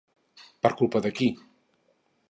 [0.63, 1.31] Per culpa de qui?